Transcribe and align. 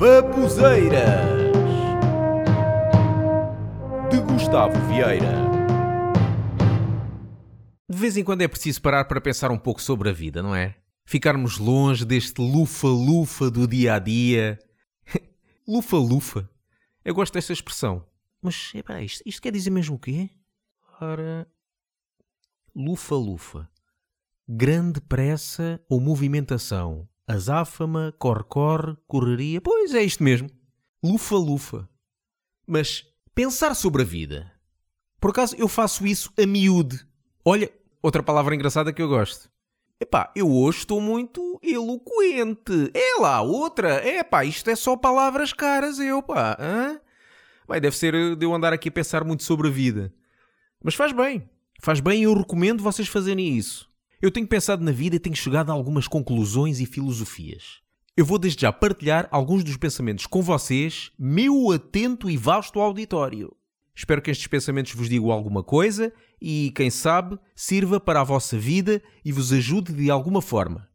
Babuzeiras 0.00 1.28
de 4.10 4.18
Gustavo 4.22 4.72
Vieira. 4.88 5.34
De 7.86 7.98
vez 7.98 8.16
em 8.16 8.24
quando 8.24 8.40
é 8.40 8.48
preciso 8.48 8.80
parar 8.80 9.04
para 9.04 9.20
pensar 9.20 9.50
um 9.50 9.58
pouco 9.58 9.82
sobre 9.82 10.08
a 10.08 10.12
vida, 10.14 10.42
não 10.42 10.54
é? 10.54 10.74
Ficarmos 11.04 11.58
longe 11.58 12.06
deste 12.06 12.40
lufa-lufa 12.40 13.50
do 13.50 13.68
dia 13.68 13.96
a 13.96 13.98
dia. 13.98 14.58
lufa-lufa. 15.68 16.48
Eu 17.04 17.14
gosto 17.14 17.34
desta 17.34 17.52
expressão. 17.52 18.02
Mas, 18.40 18.72
epá, 18.74 19.02
isto, 19.02 19.22
isto 19.26 19.42
quer 19.42 19.52
dizer 19.52 19.68
mesmo 19.68 19.96
o 19.96 19.98
quê? 19.98 20.30
Ora. 20.98 21.46
Lufa-lufa. 22.74 23.68
Grande 24.48 24.98
pressa 24.98 25.78
ou 25.90 26.00
movimentação. 26.00 27.06
Azáfama, 27.30 28.14
corre-corre, 28.18 28.96
correria. 29.06 29.60
Pois 29.60 29.94
é 29.94 30.02
isto 30.02 30.22
mesmo. 30.22 30.50
Lufa-lufa. 31.02 31.88
Mas 32.66 33.04
pensar 33.34 33.74
sobre 33.74 34.02
a 34.02 34.04
vida. 34.04 34.50
Por 35.20 35.30
acaso 35.30 35.54
eu 35.56 35.68
faço 35.68 36.06
isso 36.06 36.32
a 36.40 36.46
miúde. 36.46 37.06
Olha, 37.44 37.70
outra 38.02 38.22
palavra 38.22 38.54
engraçada 38.54 38.92
que 38.92 39.00
eu 39.00 39.08
gosto. 39.08 39.50
Epá, 40.00 40.32
eu 40.34 40.50
hoje 40.50 40.78
estou 40.78 41.00
muito 41.00 41.60
eloquente. 41.62 42.90
É 42.94 43.20
lá, 43.20 43.42
outra. 43.42 44.06
Epá, 44.06 44.44
isto 44.44 44.70
é 44.70 44.74
só 44.74 44.96
palavras 44.96 45.52
caras, 45.52 45.98
eu, 45.98 46.22
pá. 46.22 46.56
Hã? 46.58 46.98
Bem, 47.68 47.80
deve 47.80 47.96
ser 47.96 48.34
de 48.34 48.46
eu 48.46 48.54
andar 48.54 48.72
aqui 48.72 48.88
a 48.88 48.92
pensar 48.92 49.24
muito 49.24 49.42
sobre 49.42 49.68
a 49.68 49.70
vida. 49.70 50.12
Mas 50.82 50.94
faz 50.94 51.12
bem. 51.12 51.48
Faz 51.80 52.00
bem 52.00 52.20
e 52.20 52.24
eu 52.24 52.34
recomendo 52.34 52.82
vocês 52.82 53.08
fazerem 53.08 53.56
isso. 53.56 53.89
Eu 54.22 54.30
tenho 54.30 54.46
pensado 54.46 54.84
na 54.84 54.92
vida 54.92 55.16
e 55.16 55.18
tenho 55.18 55.34
chegado 55.34 55.70
a 55.70 55.72
algumas 55.72 56.06
conclusões 56.06 56.78
e 56.78 56.84
filosofias. 56.84 57.80
Eu 58.14 58.26
vou 58.26 58.38
desde 58.38 58.60
já 58.60 58.70
partilhar 58.70 59.26
alguns 59.30 59.64
dos 59.64 59.78
pensamentos 59.78 60.26
com 60.26 60.42
vocês, 60.42 61.10
meu 61.18 61.70
atento 61.70 62.28
e 62.28 62.36
vasto 62.36 62.80
auditório. 62.80 63.56
Espero 63.94 64.20
que 64.20 64.30
estes 64.30 64.46
pensamentos 64.46 64.92
vos 64.92 65.08
digam 65.08 65.30
alguma 65.30 65.62
coisa 65.62 66.12
e, 66.40 66.70
quem 66.76 66.90
sabe, 66.90 67.38
sirva 67.54 67.98
para 67.98 68.20
a 68.20 68.24
vossa 68.24 68.58
vida 68.58 69.02
e 69.24 69.32
vos 69.32 69.54
ajude 69.54 69.94
de 69.94 70.10
alguma 70.10 70.42
forma. 70.42 70.86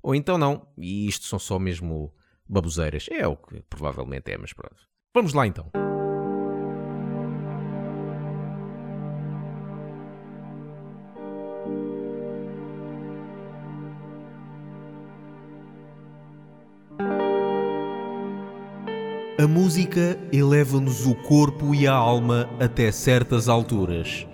Ou 0.00 0.14
então 0.14 0.38
não, 0.38 0.66
e 0.78 1.08
isto 1.08 1.26
são 1.26 1.40
só 1.40 1.58
mesmo 1.58 2.14
baboseiras. 2.48 3.06
É 3.10 3.26
o 3.26 3.36
que 3.36 3.60
provavelmente 3.68 4.30
é, 4.30 4.38
mas 4.38 4.52
pronto. 4.52 4.76
Vamos 5.12 5.32
lá 5.32 5.48
então. 5.48 5.91
A 19.42 19.48
música 19.48 20.16
eleva-nos 20.32 21.04
o 21.04 21.16
corpo 21.16 21.74
e 21.74 21.84
a 21.84 21.92
alma 21.92 22.48
até 22.60 22.92
certas 22.92 23.48
alturas. 23.48 24.24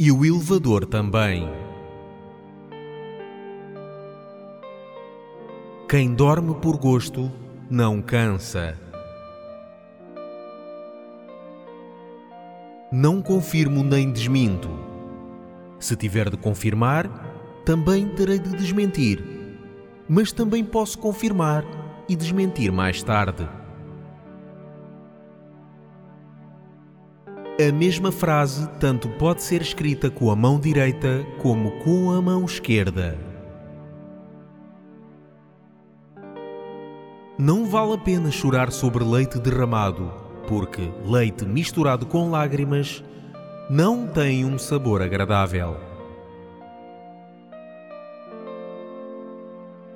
E 0.00 0.10
o 0.10 0.24
elevador 0.24 0.84
também. 0.84 1.48
Quem 5.88 6.12
dorme 6.12 6.56
por 6.56 6.76
gosto 6.76 7.30
não 7.70 8.02
cansa. 8.02 8.76
Não 12.90 13.22
confirmo 13.22 13.84
nem 13.84 14.10
desminto. 14.10 14.70
Se 15.78 15.94
tiver 15.94 16.28
de 16.30 16.36
confirmar, 16.36 17.08
também 17.64 18.08
terei 18.08 18.40
de 18.40 18.56
desmentir. 18.56 19.22
Mas 20.08 20.32
também 20.32 20.64
posso 20.64 20.98
confirmar 20.98 21.64
e 22.08 22.16
desmentir 22.16 22.72
mais 22.72 23.04
tarde. 23.04 23.59
A 27.58 27.72
mesma 27.72 28.10
frase 28.10 28.66
tanto 28.78 29.06
pode 29.10 29.42
ser 29.42 29.60
escrita 29.60 30.10
com 30.10 30.30
a 30.30 30.36
mão 30.36 30.58
direita 30.58 31.26
como 31.42 31.72
com 31.82 32.10
a 32.10 32.22
mão 32.22 32.46
esquerda. 32.46 33.18
Não 37.38 37.66
vale 37.66 37.94
a 37.94 37.98
pena 37.98 38.30
chorar 38.30 38.70
sobre 38.72 39.04
leite 39.04 39.38
derramado, 39.38 40.10
porque 40.48 40.90
leite 41.04 41.44
misturado 41.44 42.06
com 42.06 42.30
lágrimas 42.30 43.04
não 43.68 44.06
tem 44.06 44.44
um 44.44 44.58
sabor 44.58 45.02
agradável. 45.02 45.76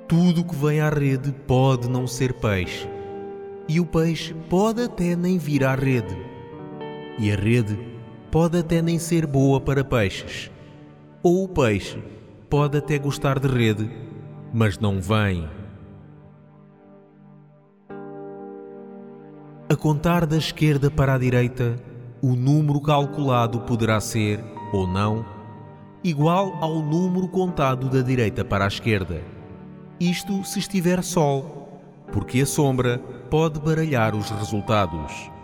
Tudo 0.07 0.43
que 0.43 0.55
vem 0.55 0.81
à 0.81 0.89
rede 0.89 1.31
pode 1.47 1.89
não 1.89 2.05
ser 2.05 2.33
peixe, 2.33 2.87
e 3.67 3.79
o 3.79 3.85
peixe 3.87 4.35
pode 4.49 4.83
até 4.83 5.15
nem 5.15 5.39
vir 5.39 5.63
à 5.63 5.73
rede 5.73 6.34
e 7.17 7.31
a 7.31 7.35
rede 7.35 7.77
pode 8.31 8.57
até 8.57 8.81
nem 8.81 8.99
ser 8.99 9.25
boa 9.25 9.61
para 9.61 9.83
peixes. 9.83 10.51
Ou 11.23 11.45
o 11.45 11.47
peixe 11.47 11.97
pode 12.49 12.77
até 12.77 12.97
gostar 12.97 13.39
de 13.39 13.47
rede, 13.47 13.89
mas 14.53 14.77
não 14.77 15.01
vem. 15.01 15.47
A 19.67 19.75
contar 19.75 20.25
da 20.25 20.37
esquerda 20.37 20.91
para 20.91 21.15
a 21.15 21.17
direita, 21.17 21.75
o 22.21 22.35
número 22.35 22.79
calculado 22.79 23.61
poderá 23.61 23.99
ser, 23.99 24.43
ou 24.71 24.87
não, 24.87 25.25
igual 26.03 26.55
ao 26.61 26.81
número 26.81 27.27
contado 27.27 27.89
da 27.89 28.01
direita 28.01 28.45
para 28.45 28.65
a 28.65 28.67
esquerda. 28.67 29.21
Isto 29.99 30.43
se 30.43 30.59
estiver 30.59 31.03
sol, 31.03 31.81
porque 32.11 32.41
a 32.41 32.45
sombra 32.45 32.99
pode 33.29 33.59
baralhar 33.59 34.15
os 34.15 34.29
resultados. 34.29 35.34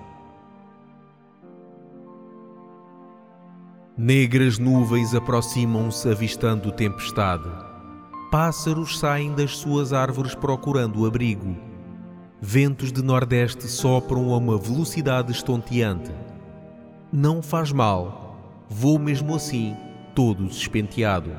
Negras 3.98 4.58
nuvens 4.58 5.14
aproximam-se 5.14 6.10
avistando 6.10 6.72
tempestade. 6.72 7.50
Pássaros 8.32 8.98
saem 8.98 9.34
das 9.34 9.58
suas 9.58 9.92
árvores 9.92 10.34
procurando 10.34 11.06
abrigo. 11.06 11.58
Ventos 12.40 12.90
de 12.90 13.04
nordeste 13.04 13.68
sopram 13.68 14.34
a 14.34 14.38
uma 14.38 14.58
velocidade 14.58 15.34
estonteante. 15.34 16.10
Não 17.12 17.42
faz 17.42 17.74
mal, 17.74 18.66
vou 18.70 18.98
mesmo 18.98 19.36
assim, 19.36 19.76
todo 20.16 20.46
despenteado. 20.46 21.32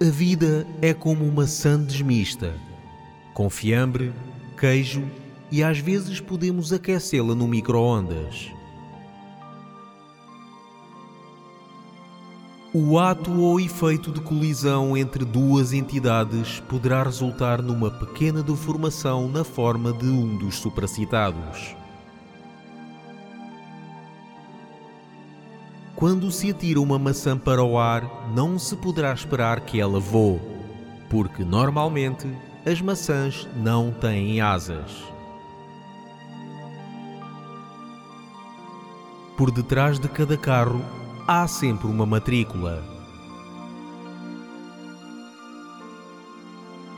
A 0.00 0.10
vida 0.10 0.66
é 0.80 0.94
como 0.94 1.22
uma 1.26 1.46
sandes 1.46 2.00
mista, 2.00 2.54
com 3.34 3.50
fiambre, 3.50 4.10
queijo 4.58 5.04
e 5.52 5.62
às 5.62 5.78
vezes 5.78 6.18
podemos 6.18 6.72
aquecê-la 6.72 7.34
no 7.34 7.46
micro-ondas. 7.46 8.50
O 12.74 12.98
ato 12.98 13.30
ou 13.38 13.60
efeito 13.60 14.10
de 14.10 14.22
colisão 14.22 14.96
entre 14.96 15.26
duas 15.26 15.74
entidades 15.74 16.58
poderá 16.60 17.02
resultar 17.02 17.60
numa 17.60 17.90
pequena 17.90 18.42
deformação 18.42 19.28
na 19.28 19.44
forma 19.44 19.92
de 19.92 20.06
um 20.06 20.38
dos 20.38 20.54
supracitados. 20.54 21.76
Quando 25.94 26.32
se 26.32 26.50
atira 26.50 26.80
uma 26.80 26.98
maçã 26.98 27.36
para 27.36 27.62
o 27.62 27.78
ar, 27.78 28.32
não 28.34 28.58
se 28.58 28.74
poderá 28.74 29.12
esperar 29.12 29.60
que 29.60 29.78
ela 29.78 30.00
voe, 30.00 30.40
porque 31.10 31.44
normalmente 31.44 32.26
as 32.64 32.80
maçãs 32.80 33.46
não 33.54 33.92
têm 33.92 34.40
asas. 34.40 35.11
Por 39.42 39.50
detrás 39.50 39.98
de 39.98 40.08
cada 40.08 40.36
carro 40.36 40.80
há 41.26 41.48
sempre 41.48 41.88
uma 41.88 42.06
matrícula. 42.06 42.80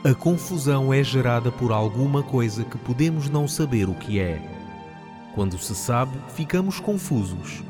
A 0.03 0.13
confusão 0.13 0.93
é 0.93 1.03
gerada 1.03 1.51
por 1.51 1.71
alguma 1.71 2.21
coisa 2.21 2.63
que 2.63 2.77
podemos 2.77 3.27
não 3.31 3.47
saber 3.47 3.89
o 3.89 3.95
que 3.95 4.19
é. 4.19 4.39
Quando 5.33 5.57
se 5.57 5.73
sabe, 5.73 6.19
ficamos 6.35 6.79
confusos. 6.79 7.63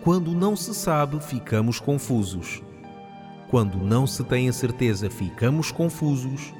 Quando 0.00 0.32
não 0.32 0.56
se 0.56 0.74
sabe, 0.74 1.20
ficamos 1.20 1.78
confusos. 1.78 2.62
Quando 3.50 3.76
não 3.76 4.06
se 4.06 4.24
tem 4.24 4.48
a 4.48 4.54
certeza, 4.54 5.10
ficamos 5.10 5.70
confusos. 5.70 6.54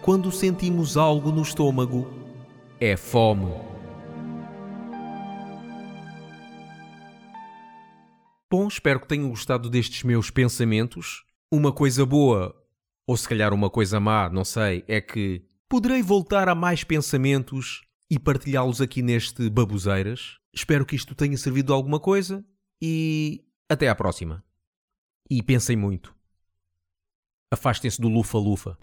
Quando 0.00 0.30
sentimos 0.30 0.96
algo 0.96 1.32
no 1.32 1.42
estômago, 1.42 2.06
é 2.78 2.96
fome. 2.96 3.71
Bom, 8.52 8.68
espero 8.68 9.00
que 9.00 9.08
tenham 9.08 9.30
gostado 9.30 9.70
destes 9.70 10.02
meus 10.02 10.28
pensamentos. 10.28 11.24
Uma 11.50 11.72
coisa 11.72 12.04
boa, 12.04 12.54
ou 13.06 13.16
se 13.16 13.26
calhar 13.26 13.54
uma 13.54 13.70
coisa 13.70 13.98
má, 13.98 14.28
não 14.28 14.44
sei, 14.44 14.84
é 14.86 15.00
que 15.00 15.42
poderei 15.70 16.02
voltar 16.02 16.50
a 16.50 16.54
mais 16.54 16.84
pensamentos 16.84 17.80
e 18.10 18.18
partilhá-los 18.18 18.82
aqui 18.82 19.00
neste 19.00 19.48
Baboseiras. 19.48 20.36
Espero 20.52 20.84
que 20.84 20.94
isto 20.94 21.14
tenha 21.14 21.38
servido 21.38 21.68
de 21.68 21.72
alguma 21.72 21.98
coisa 21.98 22.44
e 22.78 23.42
até 23.70 23.88
à 23.88 23.94
próxima. 23.94 24.44
E 25.30 25.42
pensem 25.42 25.74
muito. 25.74 26.14
Afastem-se 27.50 27.98
do 28.02 28.08
lufa-lufa. 28.10 28.76